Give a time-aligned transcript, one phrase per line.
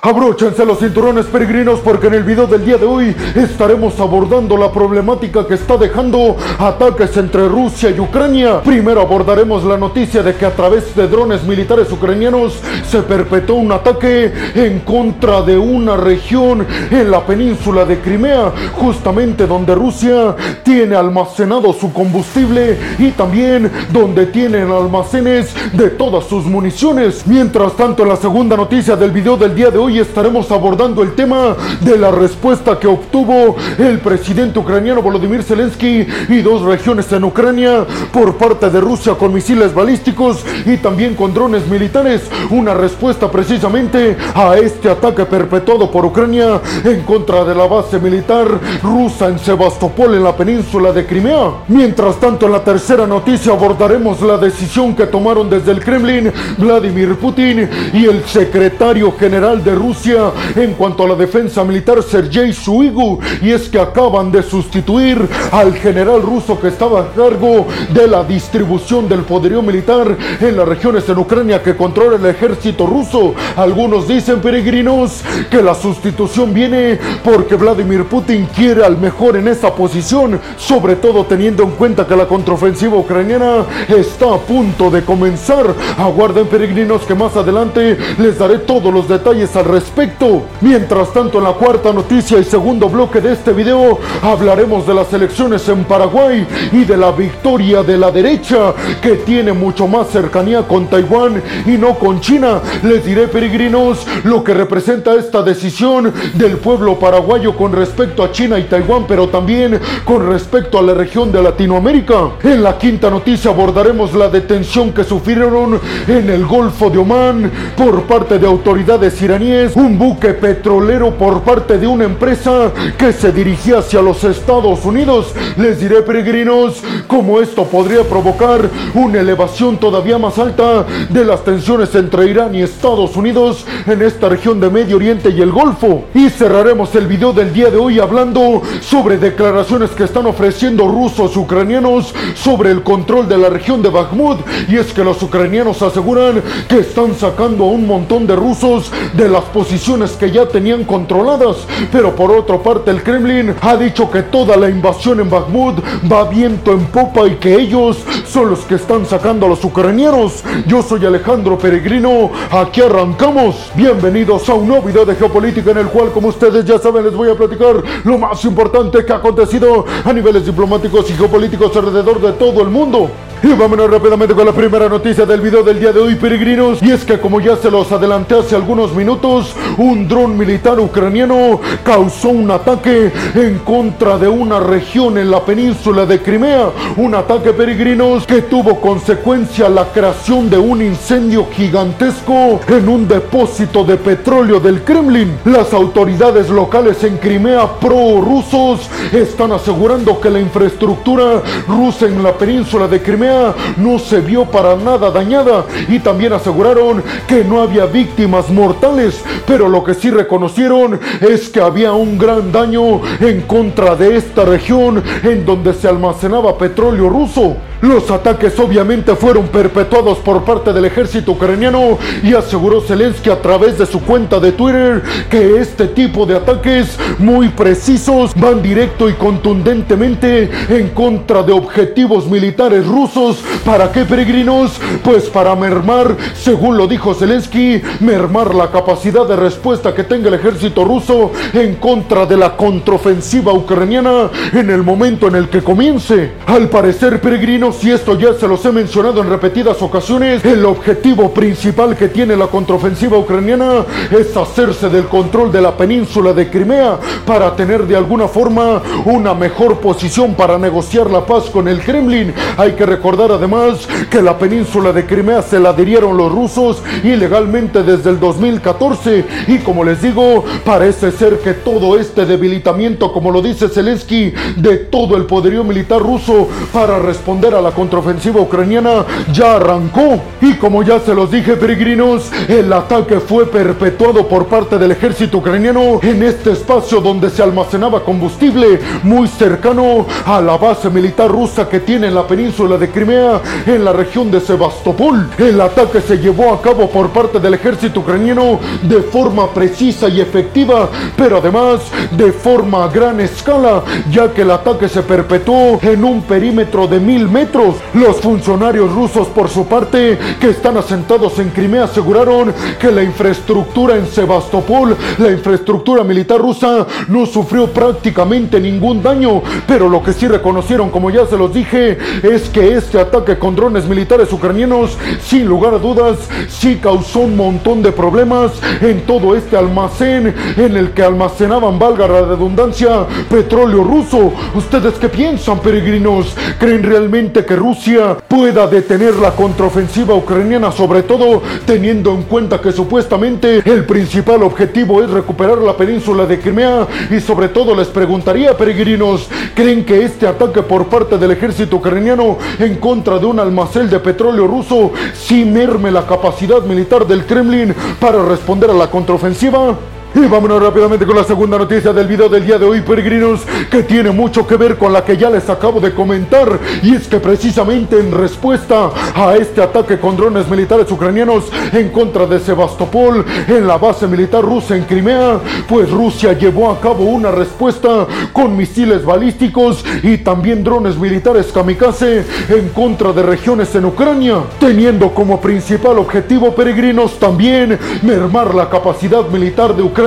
[0.00, 4.70] Abróchense los cinturones peregrinos porque en el video del día de hoy estaremos abordando la
[4.70, 8.62] problemática que está dejando ataques entre Rusia y Ucrania.
[8.62, 13.72] Primero abordaremos la noticia de que a través de drones militares ucranianos se perpetró un
[13.72, 20.94] ataque en contra de una región en la península de Crimea, justamente donde Rusia tiene
[20.94, 27.26] almacenado su combustible y también donde tienen almacenes de todas sus municiones.
[27.26, 31.02] Mientras tanto, en la segunda noticia del video del día de hoy hoy estaremos abordando
[31.02, 37.10] el tema de la respuesta que obtuvo el presidente ucraniano Volodymyr Zelensky y dos regiones
[37.10, 42.28] en Ucrania por parte de Rusia con misiles balísticos y también con drones militares.
[42.50, 48.46] Una respuesta precisamente a este ataque perpetuado por Ucrania en contra de la base militar
[48.82, 51.62] rusa en Sebastopol en la península de Crimea.
[51.68, 57.16] Mientras tanto, en la tercera noticia abordaremos la decisión que tomaron desde el Kremlin Vladimir
[57.16, 63.20] Putin y el secretario general de Rusia en cuanto a la defensa militar Sergei Suigu
[63.40, 68.24] y es que acaban de sustituir al general ruso que estaba a cargo de la
[68.24, 73.34] distribución del poderío militar en las regiones en Ucrania que controla el ejército ruso.
[73.56, 79.74] Algunos dicen peregrinos que la sustitución viene porque Vladimir Putin quiere al mejor en esa
[79.74, 85.74] posición, sobre todo teniendo en cuenta que la contraofensiva ucraniana está a punto de comenzar.
[85.96, 90.42] Aguarden peregrinos que más adelante les daré todos los detalles al respecto.
[90.60, 95.12] Mientras tanto, en la cuarta noticia y segundo bloque de este video, hablaremos de las
[95.12, 100.62] elecciones en Paraguay y de la victoria de la derecha, que tiene mucho más cercanía
[100.62, 102.60] con Taiwán y no con China.
[102.82, 108.58] Les diré, peregrinos, lo que representa esta decisión del pueblo paraguayo con respecto a China
[108.58, 112.30] y Taiwán, pero también con respecto a la región de Latinoamérica.
[112.42, 118.04] En la quinta noticia abordaremos la detención que sufrieron en el Golfo de Omán por
[118.04, 123.78] parte de autoridades iraníes un buque petrolero por parte de una empresa que se dirigía
[123.78, 125.34] hacia los Estados Unidos.
[125.56, 131.92] Les diré, peregrinos, cómo esto podría provocar una elevación todavía más alta de las tensiones
[131.96, 136.04] entre Irán y Estados Unidos en esta región de Medio Oriente y el Golfo.
[136.14, 141.36] Y cerraremos el video del día de hoy hablando sobre declaraciones que están ofreciendo rusos
[141.36, 144.38] ucranianos sobre el control de la región de Bakhmut.
[144.68, 149.28] Y es que los ucranianos aseguran que están sacando a un montón de rusos de
[149.28, 151.56] las posiciones que ya tenían controladas.
[151.90, 155.78] Pero por otra parte el Kremlin ha dicho que toda la invasión en Bakhmut
[156.10, 160.44] va viento en popa y que ellos son los que están sacando a los ucranianos.
[160.66, 163.70] Yo soy Alejandro Peregrino, aquí arrancamos.
[163.74, 167.14] Bienvenidos a un nuevo video de geopolítica en el cual como ustedes ya saben les
[167.14, 172.20] voy a platicar lo más importante que ha acontecido a niveles diplomáticos y geopolíticos alrededor
[172.20, 173.10] de todo el mundo.
[173.40, 176.82] Y vámonos rápidamente con la primera noticia del video del día de hoy, peregrinos.
[176.82, 179.37] Y es que como ya se los adelanté hace algunos minutos,
[179.76, 186.06] un dron militar ucraniano causó un ataque en contra de una región en la península
[186.06, 186.70] de Crimea.
[186.96, 193.84] Un ataque, peregrinos, que tuvo consecuencia la creación de un incendio gigantesco en un depósito
[193.84, 195.38] de petróleo del Kremlin.
[195.44, 202.88] Las autoridades locales en Crimea pro-rusos están asegurando que la infraestructura rusa en la península
[202.88, 208.48] de Crimea no se vio para nada dañada y también aseguraron que no había víctimas
[208.50, 214.16] mortales, pero lo que sí reconocieron es que había un gran daño en contra de
[214.16, 217.56] esta región en donde se almacenaba petróleo ruso.
[217.80, 223.78] Los ataques obviamente fueron perpetuados por parte del ejército ucraniano y aseguró Zelensky a través
[223.78, 229.12] de su cuenta de Twitter que este tipo de ataques muy precisos van directo y
[229.12, 233.44] contundentemente en contra de objetivos militares rusos.
[233.64, 234.80] ¿Para qué peregrinos?
[235.04, 240.34] Pues para mermar, según lo dijo Zelensky, mermar la capacidad de respuesta que tenga el
[240.34, 246.32] ejército ruso en contra de la contraofensiva ucraniana en el momento en el que comience.
[246.46, 251.34] Al parecer, peregrinos, y esto ya se los he mencionado en repetidas ocasiones, el objetivo
[251.34, 256.98] principal que tiene la contraofensiva ucraniana es hacerse del control de la península de Crimea
[257.26, 262.32] para tener de alguna forma una mejor posición para negociar la paz con el Kremlin.
[262.56, 267.82] Hay que recordar además que la península de Crimea se la adhirieron los rusos ilegalmente
[267.82, 273.42] desde el 2014 y como les digo, parece ser que todo este debilitamiento, como lo
[273.42, 279.56] dice Zelensky, de todo el poderío militar ruso para responder a la contraofensiva ucraniana ya
[279.56, 280.20] arrancó.
[280.40, 285.38] Y como ya se los dije, peregrinos, el ataque fue perpetuado por parte del ejército
[285.38, 291.68] ucraniano en este espacio donde se almacenaba combustible muy cercano a la base militar rusa
[291.68, 295.28] que tiene en la península de Crimea, en la región de Sebastopol.
[295.38, 300.20] El ataque se llevó a cabo por parte del ejército ucraniano de forma precisa y
[300.20, 301.80] efectiva, pero además
[302.16, 307.00] de forma a gran escala, ya que el ataque se perpetuó en un perímetro de
[307.00, 307.47] mil metros.
[307.94, 313.96] Los funcionarios rusos, por su parte, que están asentados en Crimea, aseguraron que la infraestructura
[313.96, 320.28] en Sebastopol, la infraestructura militar rusa, no sufrió prácticamente ningún daño, pero lo que sí
[320.28, 325.46] reconocieron, como ya se los dije, es que este ataque con drones militares ucranianos, sin
[325.46, 326.18] lugar a dudas,
[326.48, 332.06] sí causó un montón de problemas en todo este almacén en el que almacenaban, valga
[332.06, 334.32] la redundancia, petróleo ruso.
[334.54, 336.36] ¿Ustedes qué piensan, peregrinos?
[336.58, 342.72] ¿Creen realmente que Rusia pueda detener la contraofensiva ucraniana, sobre todo teniendo en cuenta que
[342.72, 346.86] supuestamente el principal objetivo es recuperar la península de Crimea?
[347.10, 352.38] Y sobre todo les preguntaría, peregrinos, ¿creen que este ataque por parte del ejército ucraniano
[352.58, 357.74] en contra de un almacén de petróleo ruso sí merme la capacidad militar del Kremlin
[358.00, 359.76] para responder a la contraofensiva?
[360.14, 363.82] Y vámonos rápidamente con la segunda noticia del video del día de hoy, peregrinos, que
[363.82, 366.58] tiene mucho que ver con la que ya les acabo de comentar.
[366.82, 372.26] Y es que precisamente en respuesta a este ataque con drones militares ucranianos en contra
[372.26, 377.30] de Sebastopol, en la base militar rusa en Crimea, pues Rusia llevó a cabo una
[377.30, 384.38] respuesta con misiles balísticos y también drones militares kamikaze en contra de regiones en Ucrania,
[384.58, 389.97] teniendo como principal objetivo, peregrinos, también mermar la capacidad militar de Ucrania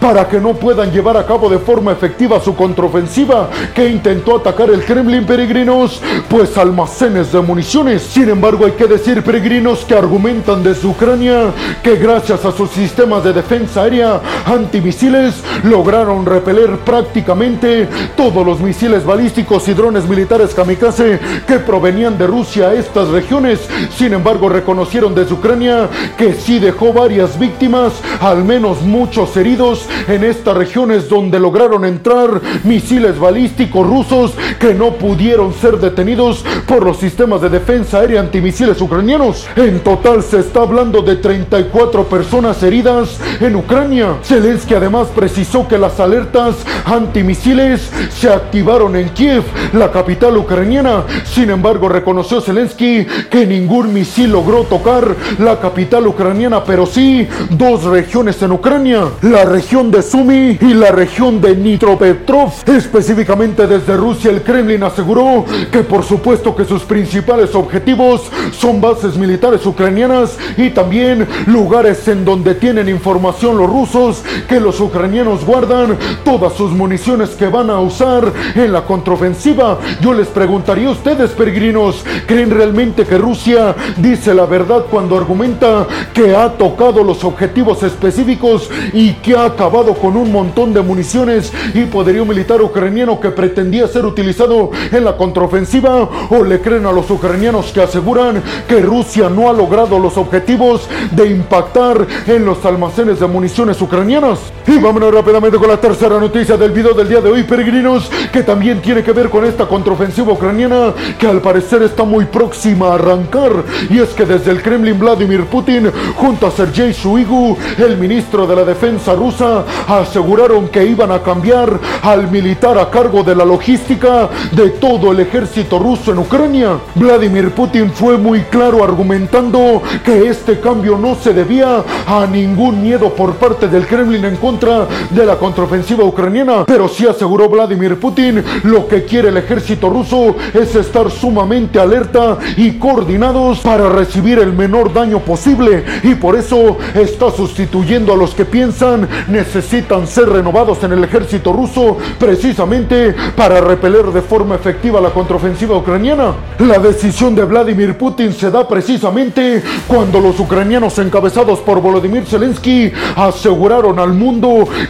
[0.00, 4.70] para que no puedan llevar a cabo de forma efectiva su contraofensiva que intentó atacar
[4.70, 8.02] el Kremlin peregrinos, pues almacenes de municiones.
[8.02, 11.50] Sin embargo, hay que decir peregrinos que argumentan desde Ucrania
[11.82, 19.04] que gracias a sus sistemas de defensa aérea antimisiles lograron repeler prácticamente todos los misiles
[19.04, 21.18] balísticos y drones militares kamikaze
[21.48, 23.58] que provenían de Rusia a estas regiones.
[23.96, 30.24] Sin embargo, reconocieron desde Ucrania que sí dejó varias víctimas, al menos muchos heridos en
[30.24, 36.98] estas regiones donde lograron entrar misiles balísticos rusos que no pudieron ser detenidos por los
[36.98, 39.46] sistemas de defensa aérea antimisiles ucranianos.
[39.56, 44.16] En total se está hablando de 34 personas heridas en Ucrania.
[44.22, 51.04] Zelensky además precisó que las alertas antimisiles se activaron en Kiev, la capital ucraniana.
[51.24, 57.84] Sin embargo, reconoció Zelensky que ningún misil logró tocar la capital ucraniana, pero sí dos
[57.84, 62.52] regiones en Ucrania la región de Sumi y la región de Nitropetrov.
[62.66, 69.16] Específicamente desde Rusia, el Kremlin aseguró que por supuesto que sus principales objetivos son bases
[69.16, 75.96] militares ucranianas y también lugares en donde tienen información los rusos que los ucranianos guardan
[76.24, 79.78] todas sus municiones que van a usar en la contraofensiva.
[80.00, 85.86] Yo les preguntaría a ustedes, peregrinos, ¿creen realmente que Rusia dice la verdad cuando argumenta
[86.12, 88.68] que ha tocado los objetivos específicos
[89.14, 94.04] que ha acabado con un montón de municiones y poderío militar ucraniano que pretendía ser
[94.04, 96.08] utilizado en la contraofensiva?
[96.30, 100.88] ¿O le creen a los ucranianos que aseguran que Rusia no ha logrado los objetivos
[101.10, 104.38] de impactar en los almacenes de municiones ucranianas?
[104.64, 108.44] Y vámonos rápidamente con la tercera noticia del video del día de hoy, peregrinos, que
[108.44, 112.94] también tiene que ver con esta contraofensiva ucraniana que al parecer está muy próxima a
[112.94, 113.50] arrancar.
[113.90, 118.54] Y es que desde el Kremlin Vladimir Putin junto a Sergei Shoigu, el ministro de
[118.54, 124.28] la Defensa, rusa aseguraron que iban a cambiar al militar a cargo de la logística
[124.52, 126.78] de todo el ejército ruso en Ucrania.
[126.94, 133.12] Vladimir Putin fue muy claro argumentando que este cambio no se debía a ningún miedo
[133.12, 138.44] por parte del Kremlin en contra de la contraofensiva ucraniana, pero sí aseguró Vladimir Putin
[138.64, 144.52] lo que quiere el ejército ruso es estar sumamente alerta y coordinados para recibir el
[144.52, 150.84] menor daño posible y por eso está sustituyendo a los que piensan necesitan ser renovados
[150.84, 156.34] en el ejército ruso precisamente para repeler de forma efectiva la contraofensiva ucraniana.
[156.58, 162.92] La decisión de Vladimir Putin se da precisamente cuando los ucranianos encabezados por Volodymyr Zelensky
[163.16, 164.41] aseguraron al mundo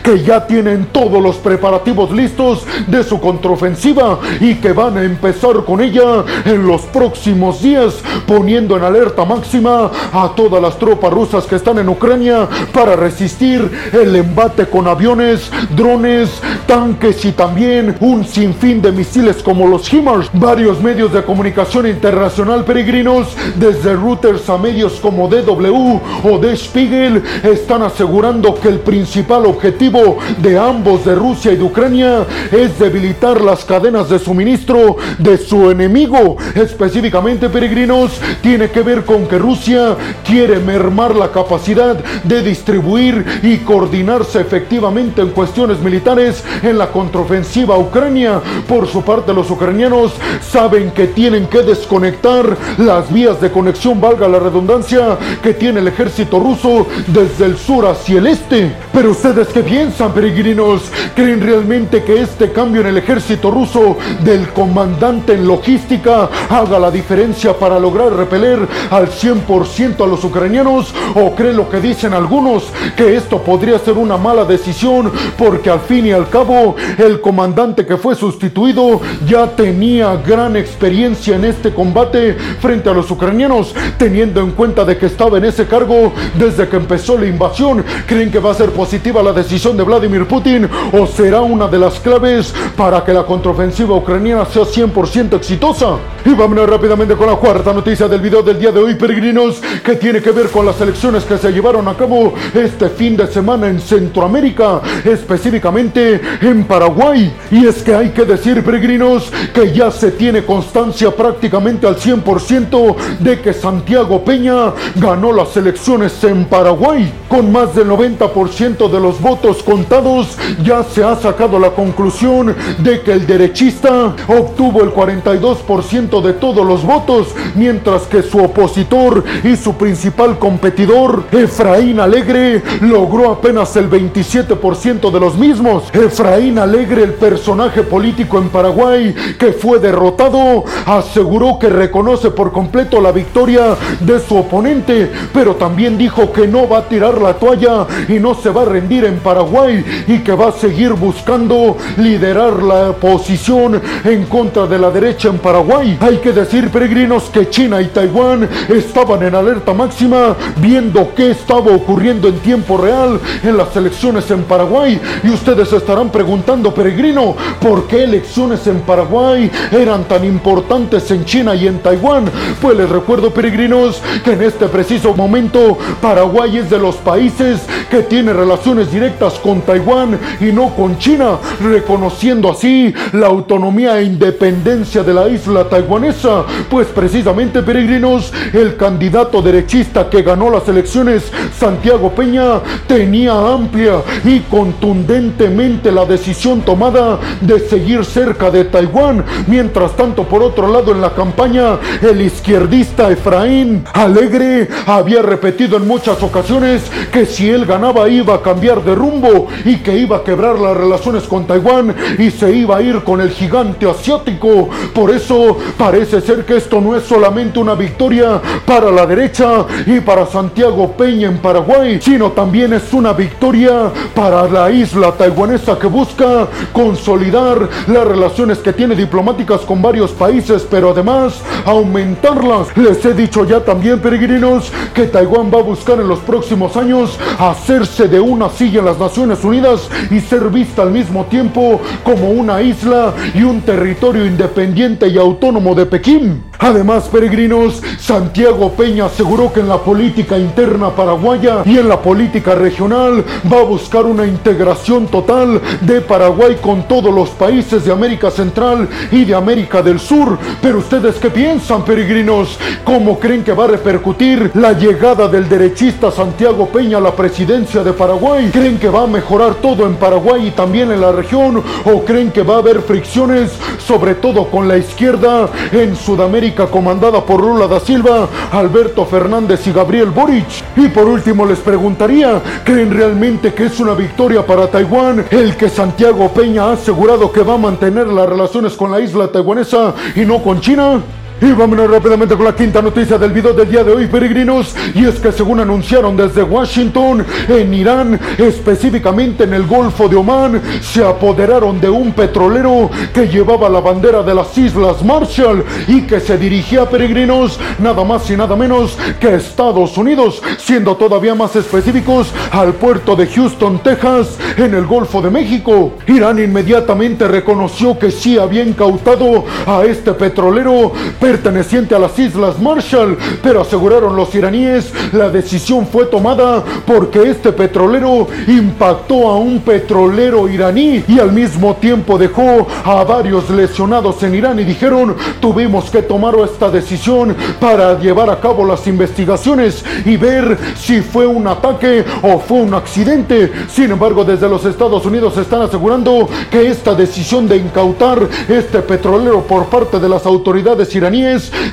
[0.02, 5.64] que ya tienen todos los preparativos listos de su contraofensiva y que van a empezar
[5.66, 11.44] con ella en los próximos días, poniendo en alerta máxima a todas las tropas rusas
[11.44, 16.30] que están en Ucrania para resistir el embate con aviones, drones,
[16.66, 20.30] tanques y también un sinfín de misiles como los HIMARS.
[20.32, 27.22] Varios medios de comunicación internacional peregrinos, desde Reuters a medios como DW o Der Spiegel,
[27.42, 33.40] están asegurando que el principal objetivo de ambos, de Rusia y de Ucrania, es debilitar
[33.40, 36.36] las cadenas de suministro de su enemigo.
[36.54, 43.58] Específicamente, peregrinos, tiene que ver con que Rusia quiere mermar la capacidad de distribuir y
[43.58, 48.40] coordinarse efectivamente en cuestiones militares en la contraofensiva Ucrania.
[48.68, 54.28] Por su parte, los ucranianos saben que tienen que desconectar las vías de conexión, valga
[54.28, 58.72] la redundancia, que tiene el ejército ruso desde el sur hacia el este.
[58.92, 60.82] Pero ustedes qué piensan, peregrinos?
[61.16, 66.90] ¿Creen realmente que este cambio en el ejército ruso del comandante en logística haga la
[66.90, 68.58] diferencia para lograr repeler
[68.90, 70.92] al 100% a los ucranianos?
[71.14, 75.80] ¿O creen lo que dicen algunos, que esto podría ser una mala decisión porque al
[75.80, 81.72] fin y al cabo el comandante que fue sustituido ya tenía gran experiencia en este
[81.72, 86.68] combate frente a los ucranianos, teniendo en cuenta de que estaba en ese cargo desde
[86.68, 87.82] que empezó la invasión?
[88.06, 91.78] ¿Creen que va a ser positiva la decisión de Vladimir Putin o será una de
[91.78, 95.96] las claves para que la contraofensiva ucraniana sea 100% exitosa?
[96.24, 99.96] Y vámonos rápidamente con la cuarta noticia del video del día de hoy, peregrinos, que
[99.96, 103.68] tiene que ver con las elecciones que se llevaron a cabo este fin de semana
[103.68, 107.34] en Centroamérica, específicamente en Paraguay.
[107.50, 112.96] Y es que hay que decir, peregrinos, que ya se tiene constancia prácticamente al 100%
[113.18, 117.12] de que Santiago Peña ganó las elecciones en Paraguay.
[117.28, 123.00] Con más del 90% de los votos contados, ya se ha sacado la conclusión de
[123.02, 129.56] que el derechista obtuvo el 42% de todos los votos, mientras que su opositor y
[129.56, 135.84] su principal competidor, Efraín Alegre, logró apenas el 27% de los mismos.
[135.92, 143.00] Efraín Alegre, el personaje político en Paraguay que fue derrotado, aseguró que reconoce por completo
[143.00, 147.86] la victoria de su oponente, pero también dijo que no va a tirar la toalla
[148.08, 152.62] y no se va a rendir en Paraguay y que va a seguir buscando liderar
[152.62, 155.98] la oposición en contra de la derecha en Paraguay.
[156.00, 161.72] Hay que decir, peregrinos, que China y Taiwán estaban en alerta máxima viendo qué estaba
[161.72, 165.00] ocurriendo en tiempo real en las elecciones en Paraguay.
[165.22, 171.54] Y ustedes estarán preguntando, peregrino, ¿por qué elecciones en Paraguay eran tan importantes en China
[171.54, 172.24] y en Taiwán?
[172.60, 178.02] Pues les recuerdo, peregrinos, que en este preciso momento Paraguay es de los países que
[178.02, 185.02] tiene relaciones directas con Taiwán y no con China, reconociendo así la autonomía e independencia
[185.02, 186.44] de la isla taiwanesa.
[186.70, 194.40] Pues precisamente, peregrinos, el candidato derechista que ganó las elecciones, Santiago Peña, tenía amplia y
[194.40, 199.24] contundentemente la decisión tomada de seguir cerca de Taiwán.
[199.46, 205.86] Mientras tanto, por otro lado, en la campaña, el izquierdista Efraín Alegre había repetido en
[205.86, 206.82] muchas ocasiones
[207.12, 210.76] que si él ganaba iba a cambiar de rumbo y que iba a quebrar las
[210.76, 214.70] relaciones con Taiwán y se iba a ir con el gigante asiático.
[214.94, 220.00] Por eso parece ser que esto no es solamente una victoria para la derecha y
[220.00, 225.86] para Santiago Peña en Paraguay, sino también es una victoria para la isla taiwanesa que
[225.86, 232.74] busca consolidar las relaciones que tiene diplomáticas con varios países, pero además aumentarlas.
[232.76, 237.18] Les he dicho ya también, peregrinos, que Taiwán va a buscar en los próximos años
[237.38, 242.30] hacerse de una silla en las Naciones Unidas y ser vista al mismo tiempo como
[242.30, 246.44] una isla y un territorio independiente y autónomo de Pekín.
[246.62, 252.54] Además, peregrinos, Santiago Peña aseguró que en la política interna paraguaya y en la política
[252.54, 258.30] regional va a buscar una integración total de Paraguay con todos los países de América
[258.30, 260.38] Central y de América del Sur.
[260.60, 262.56] Pero ustedes qué piensan, peregrinos?
[262.84, 267.82] ¿Cómo creen que va a repercutir la llegada del derechista Santiago Peña a la presidencia
[267.82, 268.50] de Paraguay?
[268.52, 271.60] ¿Creen que va a mejorar todo en Paraguay y también en la región?
[271.86, 273.50] ¿O creen que va a haber fricciones,
[273.84, 276.51] sobre todo con la izquierda en Sudamérica?
[276.54, 280.46] Comandada por Lula da Silva, Alberto Fernández y Gabriel Boric.
[280.76, 285.68] Y por último les preguntaría, ¿creen realmente que es una victoria para Taiwán el que
[285.68, 290.20] Santiago Peña ha asegurado que va a mantener las relaciones con la isla taiwanesa y
[290.20, 291.00] no con China?
[291.42, 294.76] Y vámonos rápidamente con la quinta noticia del video del día de hoy, peregrinos.
[294.94, 300.62] Y es que según anunciaron desde Washington, en Irán, específicamente en el Golfo de Omán,
[300.80, 306.20] se apoderaron de un petrolero que llevaba la bandera de las Islas Marshall y que
[306.20, 311.56] se dirigía a peregrinos nada más y nada menos que Estados Unidos, siendo todavía más
[311.56, 315.94] específicos al puerto de Houston, Texas, en el Golfo de México.
[316.06, 320.92] Irán inmediatamente reconoció que sí había incautado a este petrolero,
[321.32, 327.52] perteneciente a las Islas Marshall, pero aseguraron los iraníes la decisión fue tomada porque este
[327.52, 334.34] petrolero impactó a un petrolero iraní y al mismo tiempo dejó a varios lesionados en
[334.34, 340.18] Irán y dijeron tuvimos que tomar esta decisión para llevar a cabo las investigaciones y
[340.18, 343.50] ver si fue un ataque o fue un accidente.
[343.70, 349.40] Sin embargo, desde los Estados Unidos están asegurando que esta decisión de incautar este petrolero
[349.42, 351.11] por parte de las autoridades iraníes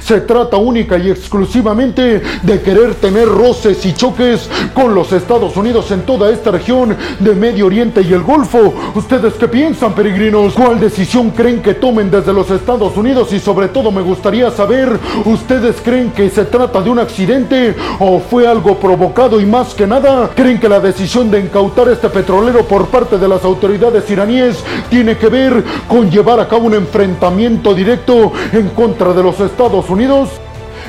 [0.01, 5.91] se trata única y exclusivamente de querer tener roces y choques con los Estados Unidos
[5.91, 8.73] en toda esta región de Medio Oriente y el Golfo.
[8.95, 10.53] ¿Ustedes qué piensan, peregrinos?
[10.53, 13.31] ¿Cuál decisión creen que tomen desde los Estados Unidos?
[13.31, 18.19] Y sobre todo me gustaría saber, ¿ustedes creen que se trata de un accidente o
[18.19, 19.39] fue algo provocado?
[19.39, 23.27] Y más que nada, ¿creen que la decisión de incautar este petrolero por parte de
[23.27, 24.57] las autoridades iraníes
[24.89, 29.89] tiene que ver con llevar a cabo un enfrentamiento directo en contra de los Estados
[29.89, 30.29] Unidos?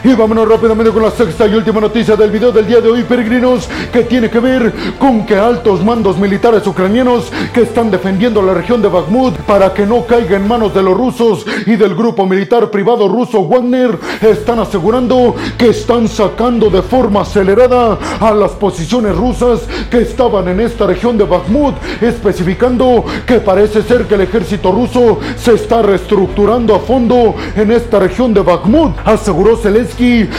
[0.02, 3.02] Y vámonos rápidamente con la sexta y última noticia del video del día de hoy,
[3.02, 8.54] peregrinos, que tiene que ver con que altos mandos militares ucranianos que están defendiendo la
[8.54, 12.24] región de Bakhmut para que no caiga en manos de los rusos y del grupo
[12.24, 19.14] militar privado ruso Wagner están asegurando que están sacando de forma acelerada a las posiciones
[19.14, 24.72] rusas que estaban en esta región de Bakhmut, especificando que parece ser que el ejército
[24.72, 29.58] ruso se está reestructurando a fondo en esta región de Bakhmut, aseguró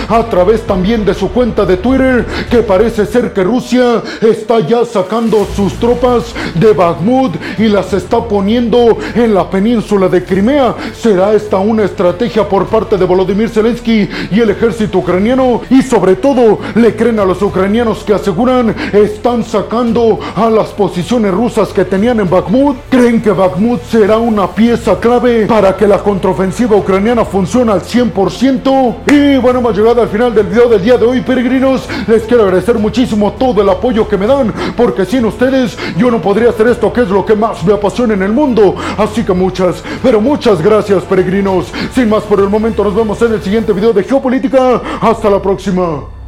[0.10, 4.86] A través también de su cuenta de Twitter que parece ser que Rusia está ya
[4.86, 10.76] sacando sus tropas de Bakhmut y las está poniendo en la península de Crimea.
[10.94, 15.62] ¿Será esta una estrategia por parte de Volodymyr Zelensky y el ejército ucraniano?
[15.70, 21.32] Y sobre todo, ¿le creen a los ucranianos que aseguran están sacando a las posiciones
[21.32, 22.78] rusas que tenían en Bakhmut?
[22.90, 28.96] ¿Creen que Bakhmut será una pieza clave para que la contraofensiva ucraniana funcione al 100%?
[29.08, 31.88] Y bueno, hemos llegado al final del video del día de hoy, peregrinos.
[32.08, 36.22] Les quiero agradecer muchísimo todo el apoyo que me dan, porque sin ustedes yo no
[36.22, 38.76] podría hacer esto, que es lo que más me apasiona en el mundo.
[38.98, 41.72] Así que muchas, pero muchas gracias, peregrinos.
[41.94, 44.82] Sin más por el momento, nos vemos en el siguiente video de Geopolítica.
[45.02, 46.21] Hasta la próxima.